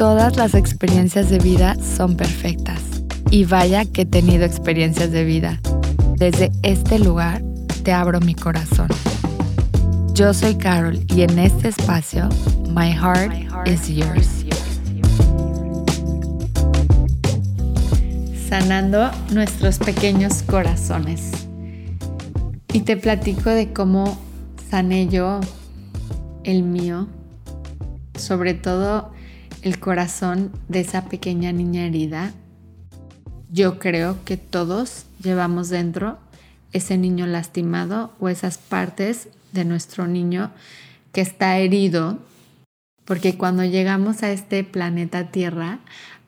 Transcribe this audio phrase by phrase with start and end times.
[0.00, 2.80] todas las experiencias de vida son perfectas.
[3.30, 5.60] Y vaya que he tenido experiencias de vida.
[6.16, 7.42] Desde este lugar
[7.84, 8.88] te abro mi corazón.
[10.14, 12.30] Yo soy Carol y en este espacio,
[12.70, 13.34] My Heart,
[13.66, 14.46] is yours.
[18.48, 21.30] Sanando nuestros pequeños corazones.
[22.72, 24.18] Y te platico de cómo
[24.70, 25.40] sané yo
[26.44, 27.06] el mío,
[28.14, 29.19] sobre todo
[29.62, 32.32] el corazón de esa pequeña niña herida.
[33.50, 36.18] Yo creo que todos llevamos dentro
[36.72, 40.52] ese niño lastimado o esas partes de nuestro niño
[41.12, 42.18] que está herido,
[43.04, 45.80] porque cuando llegamos a este planeta Tierra,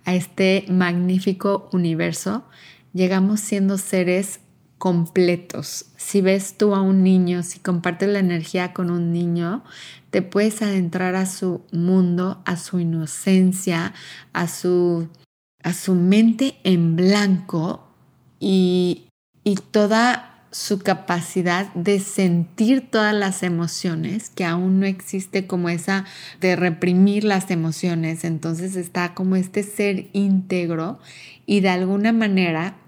[0.05, 2.45] a este magnífico universo,
[2.93, 4.41] llegamos siendo seres
[4.83, 5.85] completos.
[5.97, 9.63] Si ves tú a un niño, si compartes la energía con un niño,
[10.11, 13.95] te puedes adentrar a su mundo, a su inocencia,
[14.33, 15.07] a su,
[15.63, 17.87] a su mente en blanco
[18.41, 19.05] y,
[19.45, 26.07] y toda su capacidad de sentir todas las emociones, que aún no existe como esa
[26.41, 30.99] de reprimir las emociones, entonces está como este ser íntegro
[31.47, 32.82] y de alguna manera,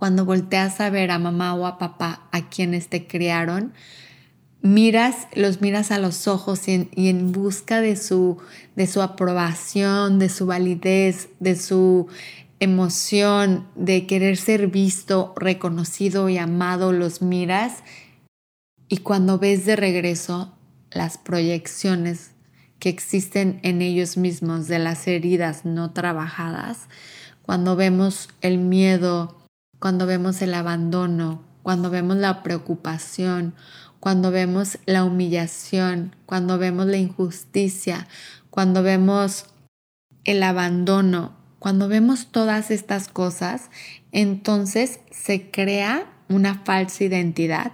[0.00, 3.74] cuando volteas a ver a mamá o a papá, a quienes te criaron,
[4.62, 8.38] miras, los miras a los ojos y en, busca de su,
[8.76, 12.08] de su aprobación, de su validez, de su
[12.60, 17.84] emoción de querer ser visto, reconocido y amado, los miras.
[18.88, 20.56] Y cuando ves de regreso
[20.90, 22.30] las proyecciones
[22.78, 26.88] que existen en ellos mismos de las heridas no trabajadas,
[27.42, 29.39] cuando vemos el miedo,
[29.80, 33.54] cuando vemos el abandono, cuando vemos la preocupación,
[33.98, 38.06] cuando vemos la humillación, cuando vemos la injusticia,
[38.50, 39.46] cuando vemos
[40.24, 43.70] el abandono, cuando vemos todas estas cosas,
[44.12, 47.72] entonces se crea una falsa identidad,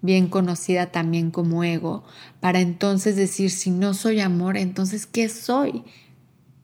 [0.00, 2.04] bien conocida también como ego,
[2.40, 5.84] para entonces decir, si no soy amor, entonces ¿qué soy?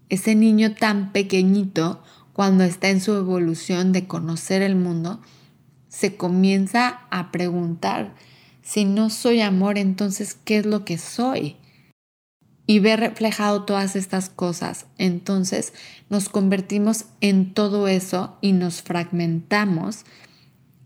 [0.09, 2.03] Ese niño tan pequeñito,
[2.34, 5.22] cuando está en su evolución de conocer el mundo,
[5.89, 8.15] se comienza a preguntar,
[8.61, 11.56] si no soy amor, entonces ¿qué es lo que soy?
[12.67, 14.87] y ver reflejado todas estas cosas.
[14.99, 15.73] Entonces
[16.09, 20.05] nos convertimos en todo eso y nos fragmentamos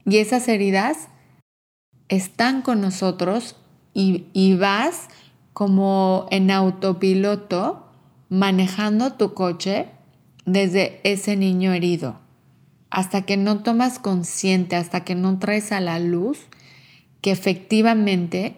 [0.04, 1.08] y esas heridas
[2.08, 3.56] están con nosotros
[3.94, 5.08] y, y vas
[5.52, 7.86] como en autopiloto
[8.28, 9.90] manejando tu coche
[10.48, 12.18] desde ese niño herido.
[12.90, 16.38] Hasta que no tomas consciente, hasta que no traes a la luz
[17.20, 18.56] que efectivamente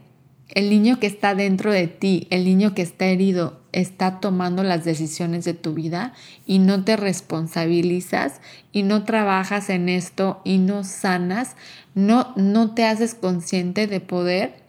[0.55, 4.85] el niño que está dentro de ti, el niño que está herido, está tomando las
[4.85, 6.13] decisiones de tu vida
[6.47, 8.41] y no te responsabilizas
[8.73, 11.57] y no trabajas en esto y no sanas,
[11.95, 14.63] no, no te haces consciente de poder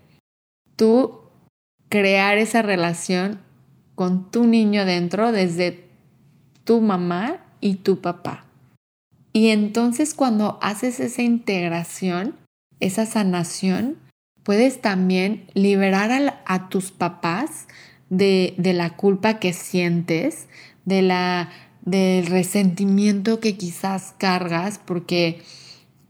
[0.76, 1.20] tú
[1.90, 3.40] crear esa relación
[3.96, 5.91] con tu niño dentro desde
[6.64, 8.46] tu mamá y tu papá.
[9.34, 12.36] Y entonces cuando haces esa integración,
[12.80, 13.98] esa sanación,
[14.44, 17.68] Puedes también liberar a, tus papás
[18.10, 20.48] de, la culpa que sientes,
[20.86, 21.50] de la,
[21.86, 25.44] del resentimiento que quizás cargas porque,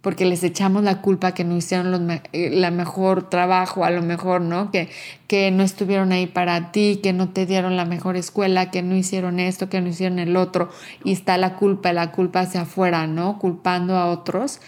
[0.01, 4.01] porque les echamos la culpa que no hicieron el eh, la mejor trabajo, a lo
[4.01, 4.71] mejor, ¿no?
[4.71, 4.89] Que,
[5.27, 8.95] que no estuvieron ahí para ti, que no te dieron la mejor escuela, que no
[8.95, 10.69] hicieron esto, que no hicieron el otro,
[11.03, 13.37] y está la culpa, la culpa hacia afuera, ¿no?
[13.37, 14.59] Culpando a otros,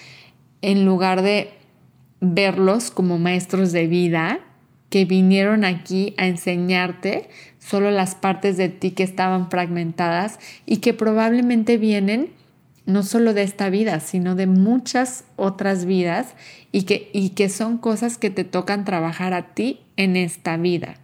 [0.62, 1.52] en lugar de
[2.22, 4.40] verlos como maestros de vida
[4.90, 7.28] que vinieron aquí a enseñarte
[7.58, 12.30] solo las partes de ti que estaban fragmentadas y que probablemente vienen
[12.86, 16.36] no solo de esta vida, sino de muchas otras vidas
[16.72, 20.96] y que, y que son cosas que te tocan trabajar a ti en esta vida.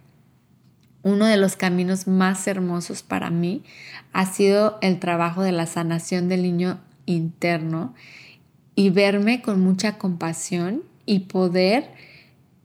[1.02, 3.62] Uno de los caminos más hermosos para mí
[4.12, 7.94] ha sido el trabajo de la sanación del niño interno
[8.74, 11.90] y verme con mucha compasión y poder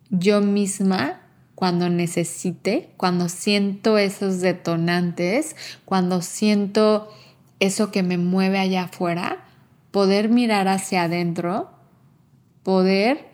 [0.10, 1.22] yo misma
[1.56, 7.10] cuando necesite, cuando siento esos detonantes, cuando siento
[7.60, 9.46] eso que me mueve allá afuera,
[9.92, 11.70] poder mirar hacia adentro,
[12.64, 13.30] poder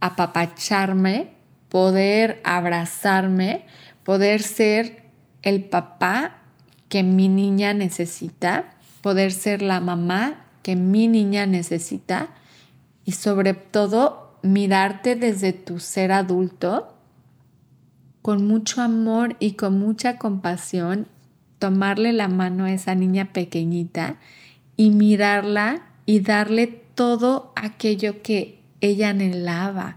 [0.00, 1.30] apapacharme,
[1.68, 3.66] poder abrazarme,
[4.04, 5.04] poder ser
[5.42, 6.38] el papá
[6.88, 8.70] que mi niña necesita,
[9.02, 12.28] poder ser la mamá que mi niña necesita
[13.04, 16.94] y sobre todo mirarte desde tu ser adulto
[18.22, 21.08] con mucho amor y con mucha compasión
[21.58, 24.16] tomarle la mano a esa niña pequeñita
[24.76, 29.96] y mirarla y darle todo aquello que ella anhelaba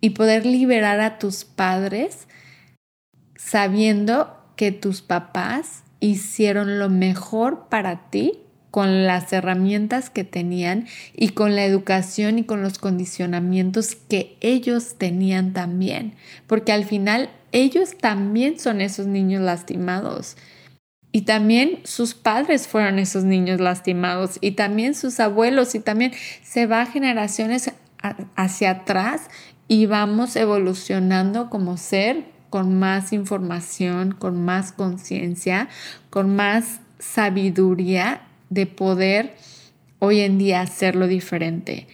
[0.00, 2.28] y poder liberar a tus padres
[3.36, 8.40] sabiendo que tus papás hicieron lo mejor para ti
[8.70, 14.96] con las herramientas que tenían y con la educación y con los condicionamientos que ellos
[14.96, 16.14] tenían también,
[16.46, 20.36] porque al final ellos también son esos niños lastimados.
[21.12, 26.12] Y también sus padres fueron esos niños lastimados y también sus abuelos y también
[26.42, 27.72] se va generaciones
[28.36, 29.28] hacia atrás
[29.66, 35.68] y vamos evolucionando como ser con más información, con más conciencia,
[36.10, 39.36] con más sabiduría de poder
[40.00, 41.86] hoy en día hacerlo diferente.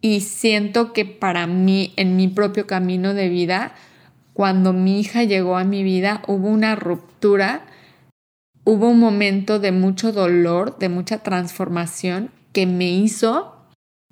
[0.00, 3.74] Y siento que para mí, en mi propio camino de vida,
[4.32, 7.66] cuando mi hija llegó a mi vida, hubo una ruptura,
[8.66, 13.54] hubo un momento de mucho dolor, de mucha transformación que me hizo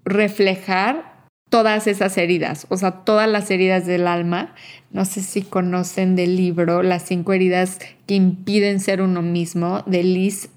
[0.04, 1.12] reflejar
[1.50, 4.54] todas esas heridas, o sea, todas las heridas del alma.
[4.92, 10.04] No sé si conocen del libro Las cinco heridas que impiden ser uno mismo de
[10.04, 10.48] Liz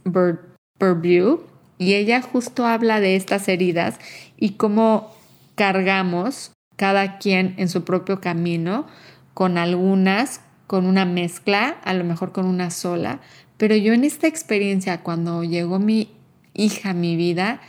[0.78, 1.42] Purview
[1.80, 4.00] y ella justo habla de estas heridas
[4.38, 5.12] y cómo
[5.56, 8.86] cargamos cada quien en su propio camino
[9.34, 13.22] con algunas, con una mezcla, a lo mejor con una sola,
[13.58, 16.10] pero yo en esta experiencia cuando llegó mi
[16.54, 17.62] hija a mi vida,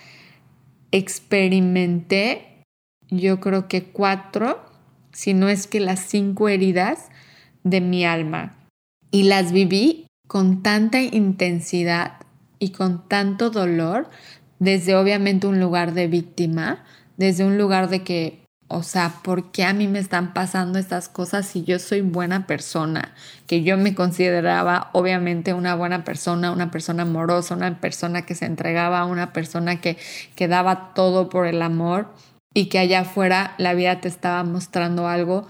[0.90, 2.48] experimenté
[3.10, 4.60] yo creo que cuatro,
[5.12, 7.08] si no es que las cinco heridas
[7.64, 8.54] de mi alma.
[9.10, 12.18] Y las viví con tanta intensidad
[12.58, 14.10] y con tanto dolor,
[14.58, 16.84] desde obviamente un lugar de víctima,
[17.16, 21.08] desde un lugar de que, o sea, ¿por qué a mí me están pasando estas
[21.08, 23.14] cosas si yo soy buena persona?
[23.46, 28.44] Que yo me consideraba obviamente una buena persona, una persona amorosa, una persona que se
[28.44, 29.96] entregaba, una persona que,
[30.36, 32.12] que daba todo por el amor
[32.52, 35.48] y que allá afuera la vida te estaba mostrando algo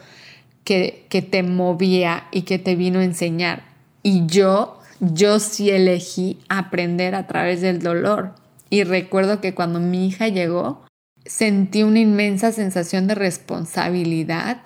[0.63, 3.65] que, que te movía y que te vino a enseñar.
[4.03, 8.35] Y yo yo sí elegí aprender a través del dolor.
[8.71, 10.85] Y recuerdo que cuando mi hija llegó,
[11.29, 14.63] sentí una inmensa sensación de responsabilidad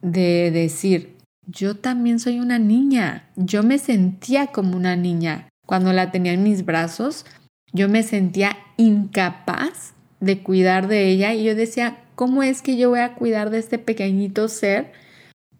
[0.00, 1.16] de decir,
[1.46, 3.28] yo también soy una niña.
[3.36, 5.48] Yo me sentía como una niña.
[5.66, 7.26] Cuando la tenía en mis brazos,
[7.72, 12.88] yo me sentía incapaz de cuidar de ella y yo decía, ¿cómo es que yo
[12.88, 14.92] voy a cuidar de este pequeñito ser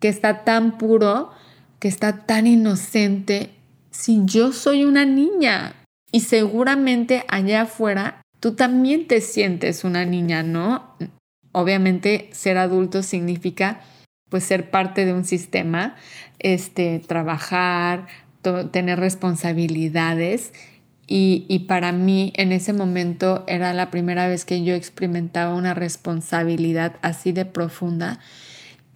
[0.01, 1.31] que está tan puro,
[1.79, 3.51] que está tan inocente
[3.91, 5.75] si yo soy una niña?
[6.11, 10.97] Y seguramente allá afuera tú también te sientes una niña, ¿no?
[11.53, 13.81] Obviamente ser adulto significa
[14.29, 15.97] pues ser parte de un sistema,
[16.39, 18.09] este, trabajar,
[18.71, 20.53] tener responsabilidades
[21.07, 25.73] y, y, para mí en ese momento era la primera vez que yo experimentaba una
[25.75, 28.19] responsabilidad así de profunda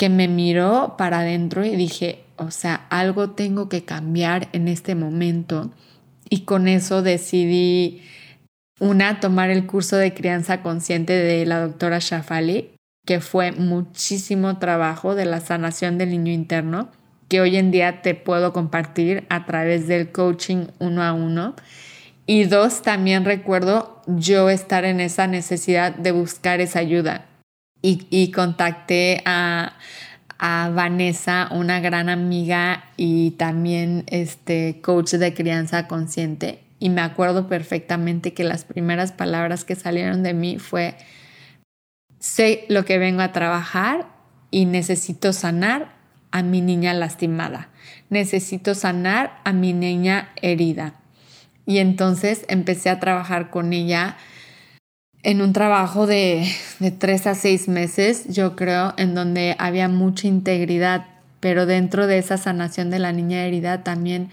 [0.00, 4.94] que me miró para adentro y dije, o sea, algo tengo que cambiar en este
[4.94, 5.72] momento.
[6.30, 8.00] Y con eso decidí,
[8.80, 12.72] una, tomar el curso de crianza consciente de la doctora Shafali,
[13.06, 16.90] que fue muchísimo trabajo de la sanación del niño interno,
[17.28, 21.54] que hoy en día te puedo compartir a través del coaching uno a uno.
[22.26, 27.26] Y dos, también recuerdo yo estar en esa necesidad de buscar esa ayuda.
[27.82, 29.74] Y, y contacté a,
[30.38, 36.69] a Vanessa, una gran amiga y también este coach de crianza consciente.
[36.80, 40.96] Y me acuerdo perfectamente que las primeras palabras que salieron de mí fue,
[42.18, 44.08] sé lo que vengo a trabajar
[44.50, 45.92] y necesito sanar
[46.30, 47.68] a mi niña lastimada.
[48.08, 50.94] Necesito sanar a mi niña herida.
[51.66, 54.16] Y entonces empecé a trabajar con ella
[55.22, 60.28] en un trabajo de, de tres a seis meses, yo creo, en donde había mucha
[60.28, 61.06] integridad,
[61.40, 64.30] pero dentro de esa sanación de la niña herida también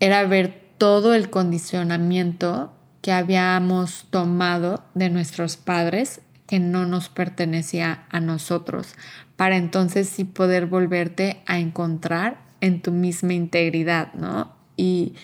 [0.00, 8.06] era ver todo el condicionamiento que habíamos tomado de nuestros padres que no nos pertenecía
[8.10, 8.94] a nosotros,
[9.36, 14.52] para entonces sí poder volverte a encontrar en tu misma integridad, ¿no?
[14.76, 15.14] Y,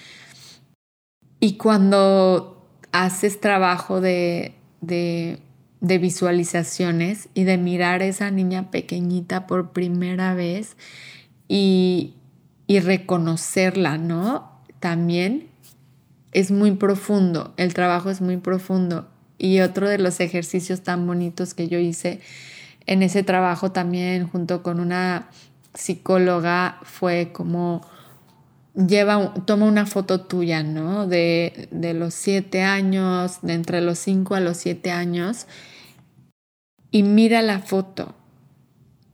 [1.40, 5.38] y cuando haces trabajo de, de,
[5.80, 10.76] visualizaciones y de mirar a esa niña pequeñita por primera vez
[11.48, 12.14] y,
[12.66, 14.51] y reconocerla, ¿no?
[14.82, 15.46] También
[16.32, 19.08] es muy profundo, el trabajo es muy profundo.
[19.38, 22.20] Y otro de los ejercicios tan bonitos que yo hice
[22.86, 25.28] en ese trabajo también junto con una
[25.72, 27.86] psicóloga fue como
[28.74, 31.06] lleva, toma una foto tuya, ¿no?
[31.06, 35.46] De, de los siete años, de entre los cinco a los siete años,
[36.90, 38.16] y mira la foto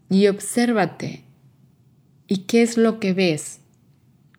[0.09, 1.25] y obsérvate.
[2.27, 3.61] ¿Y qué es lo que ves?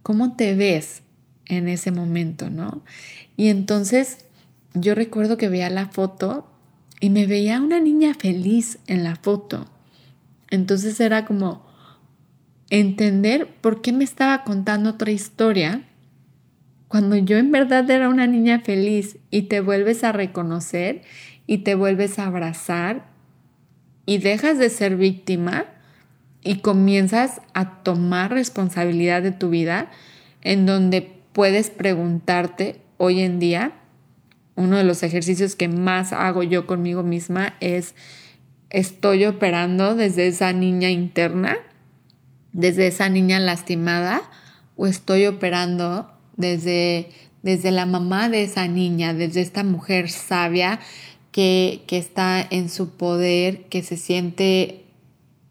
[0.01, 1.03] ¿Cómo te ves
[1.49, 2.81] en ese momento, no?
[3.35, 4.25] Y entonces
[4.73, 6.49] yo recuerdo que veía la foto
[7.01, 9.65] y me veía una niña feliz en la foto.
[10.49, 11.67] Entonces era como,
[12.69, 15.83] entender por qué me estaba contando otra historia
[16.87, 21.03] cuando yo en verdad era una niña feliz y te vuelves a reconocer
[21.45, 23.05] y te vuelves a abrazar
[24.05, 25.65] y dejas de ser víctima
[26.43, 29.91] y comienzas a tomar responsabilidad de tu vida
[30.41, 33.74] en donde puedes preguntarte hoy en día,
[34.55, 37.95] uno de los ejercicios que más hago yo conmigo misma es,
[38.69, 41.57] ¿estoy operando desde esa niña interna?
[42.51, 44.21] desde esa niña lastimada
[44.75, 47.09] o estoy operando desde,
[47.43, 50.79] desde la mamá de esa niña, desde esta mujer sabia
[51.31, 54.86] que, que está en su poder, que se siente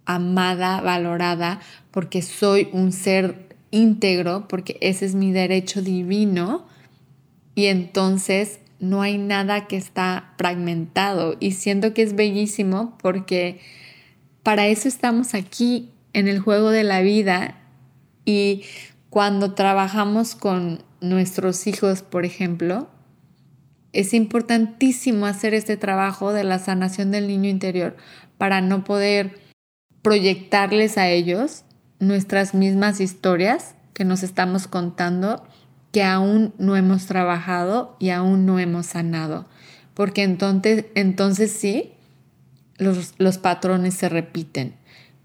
[0.06, 6.66] amada, valorada, porque soy un ser íntegro, porque ese es mi derecho divino.
[7.54, 11.36] Y entonces no hay nada que está fragmentado.
[11.40, 13.60] Y siento que es bellísimo porque
[14.42, 17.58] para eso estamos aquí en el juego de la vida
[18.24, 18.62] y
[19.10, 22.88] cuando trabajamos con nuestros hijos, por ejemplo,
[23.92, 27.96] es importantísimo hacer este trabajo de la sanación del niño interior
[28.36, 29.38] para no poder
[30.02, 31.64] proyectarles a ellos
[32.00, 35.44] nuestras mismas historias que nos estamos contando
[35.92, 39.46] que aún no hemos trabajado y aún no hemos sanado.
[39.94, 41.92] Porque entonces, entonces sí,
[42.76, 44.74] los, los patrones se repiten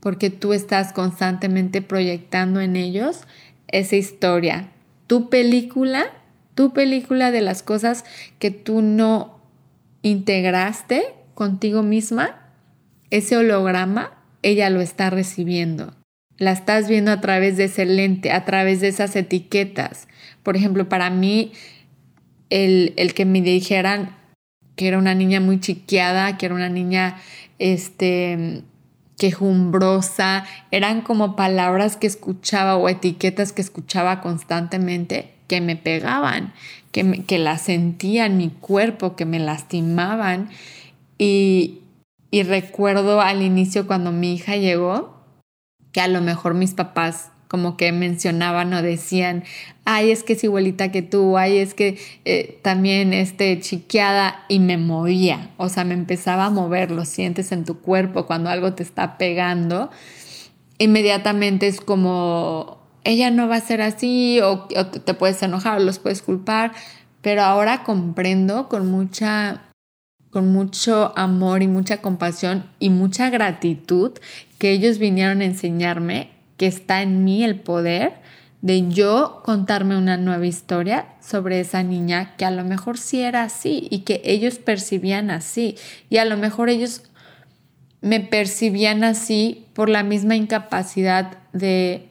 [0.03, 3.21] porque tú estás constantemente proyectando en ellos
[3.69, 4.69] esa historia.
[5.07, 6.07] Tu película,
[6.55, 8.03] tu película de las cosas
[8.37, 9.39] que tú no
[10.01, 12.49] integraste contigo misma,
[13.11, 14.11] ese holograma,
[14.41, 15.93] ella lo está recibiendo.
[16.37, 20.07] La estás viendo a través de ese lente, a través de esas etiquetas.
[20.41, 21.51] Por ejemplo, para mí,
[22.49, 24.15] el, el que me dijeran
[24.75, 27.17] que era una niña muy chiqueada, que era una niña
[27.59, 28.63] este,
[29.17, 36.53] quejumbrosa, eran como palabras que escuchaba o etiquetas que escuchaba constantemente que me pegaban,
[36.91, 40.49] que, que las sentía en mi cuerpo, que me lastimaban.
[41.17, 41.79] Y,
[42.31, 45.22] y recuerdo al inicio cuando mi hija llegó,
[45.93, 49.43] que a lo mejor mis papás como que mencionaban o decían,
[49.85, 54.57] ay, es que es igualita que tú, ay, es que eh, también este, chiqueada y
[54.57, 58.73] me movía, o sea, me empezaba a mover, lo sientes en tu cuerpo cuando algo
[58.73, 59.91] te está pegando,
[60.79, 65.83] inmediatamente es como, ella no va a ser así o, o te puedes enojar o
[65.83, 66.71] los puedes culpar,
[67.21, 69.62] pero ahora comprendo con mucha
[70.33, 74.13] con mucho amor y mucha compasión y mucha gratitud
[74.57, 78.13] que ellos vinieron a enseñarme que está en mí el poder
[78.61, 83.43] de yo contarme una nueva historia sobre esa niña que a lo mejor sí era
[83.43, 85.75] así y que ellos percibían así
[86.09, 87.03] y a lo mejor ellos
[88.01, 92.09] me percibían así por la misma incapacidad de,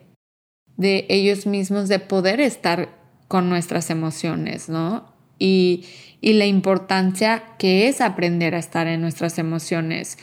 [0.77, 2.89] de ellos mismos de poder estar
[3.27, 5.12] con nuestras emociones, ¿no?
[5.43, 5.85] Y,
[6.23, 10.19] la importancia que es aprender a estar en nuestras emociones.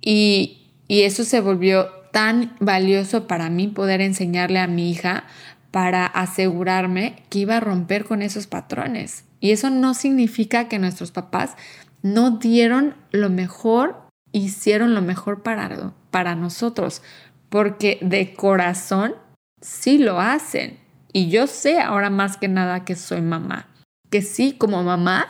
[0.00, 5.24] Y, y eso se volvió tan valioso para mí poder enseñarle a mi hija
[5.70, 9.24] para asegurarme que iba a romper con esos patrones.
[9.38, 11.54] Y eso no significa que nuestros papás
[12.02, 14.02] no dieron lo mejor,
[14.32, 17.02] hicieron lo mejor para, para nosotros,
[17.48, 19.14] porque de corazón
[19.60, 20.78] sí lo hacen.
[21.12, 23.68] Y yo sé ahora más que nada que soy mamá,
[24.10, 25.28] que sí, como mamá,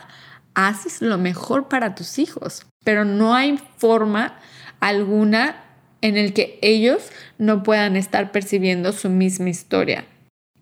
[0.53, 4.37] haces lo mejor para tus hijos, pero no hay forma
[4.79, 5.63] alguna
[6.01, 10.05] en el que ellos no puedan estar percibiendo su misma historia.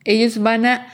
[0.03, 0.87] Ellos van a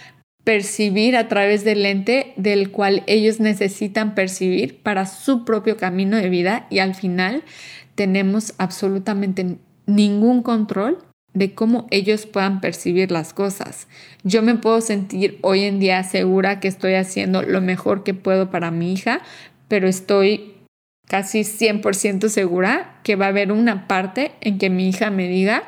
[0.44, 6.30] percibir a través del lente del cual ellos necesitan percibir para su propio camino de
[6.30, 7.44] vida y al final
[7.96, 11.00] tenemos absolutamente ningún control
[11.36, 13.88] de cómo ellos puedan percibir las cosas.
[14.24, 18.50] Yo me puedo sentir hoy en día segura que estoy haciendo lo mejor que puedo
[18.50, 19.22] para mi hija,
[19.68, 20.54] pero estoy
[21.08, 25.64] casi 100% segura que va a haber una parte en que mi hija me diga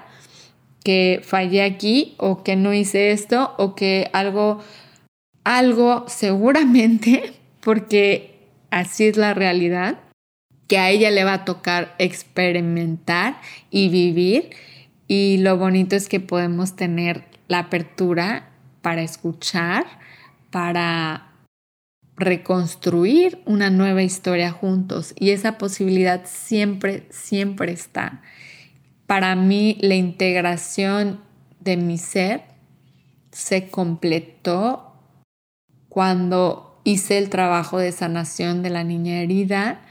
[0.84, 4.64] que fallé aquí o que no hice esto o que algo,
[5.44, 8.40] algo seguramente, porque
[8.72, 10.00] así es la realidad,
[10.70, 14.50] que a ella le va a tocar experimentar y vivir.
[15.08, 18.50] Y lo bonito es que podemos tener la apertura
[18.82, 19.86] para escuchar,
[20.52, 21.32] para
[22.18, 25.14] reconstruir una nueva historia juntos.
[25.18, 28.22] Y esa posibilidad siempre, siempre está.
[29.06, 31.22] Para mí la integración
[31.62, 32.42] de mi ser
[33.32, 34.94] se completó
[35.90, 39.82] cuando hice el trabajo de sanación de la niña herida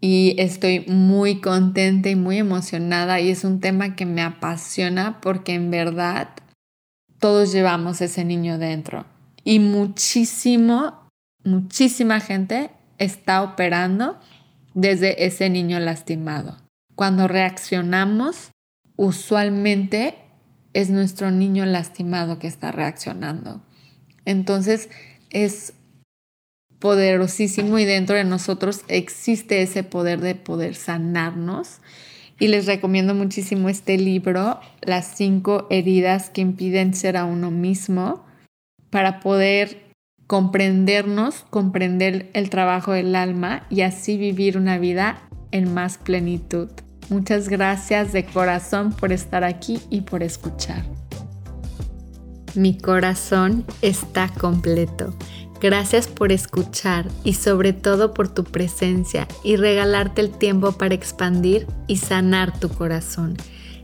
[0.00, 5.54] y estoy muy contenta y muy emocionada y es un tema que me apasiona porque
[5.54, 6.28] en verdad
[7.18, 9.06] todos llevamos ese niño dentro
[9.42, 11.08] y muchísimo,
[11.44, 14.18] muchísima gente está operando
[14.74, 16.56] desde ese niño lastimado.
[16.94, 18.50] Cuando reaccionamos,
[18.96, 20.16] usualmente
[20.72, 23.62] es nuestro niño lastimado que está reaccionando.
[24.24, 24.90] Entonces
[25.30, 25.72] es
[26.78, 31.80] poderosísimo y dentro de nosotros existe ese poder de poder sanarnos.
[32.38, 38.26] Y les recomiendo muchísimo este libro, Las cinco heridas que impiden ser a uno mismo,
[38.90, 39.86] para poder
[40.26, 46.68] comprendernos, comprender el trabajo del alma y así vivir una vida en más plenitud.
[47.08, 50.84] Muchas gracias de corazón por estar aquí y por escuchar.
[52.54, 55.14] Mi corazón está completo.
[55.60, 61.66] Gracias por escuchar y sobre todo por tu presencia y regalarte el tiempo para expandir
[61.86, 63.36] y sanar tu corazón.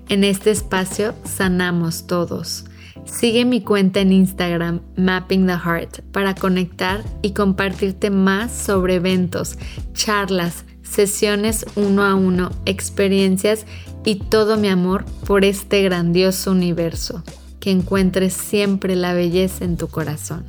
[0.09, 2.67] En este espacio sanamos todos.
[3.05, 9.59] Sigue mi cuenta en Instagram Mapping the Heart para conectar y compartirte más sobre eventos,
[9.95, 13.67] charlas, sesiones uno a uno, experiencias
[14.05, 17.25] y todo mi amor por este grandioso universo.
[17.61, 20.45] Que encuentres siempre la belleza en tu corazón.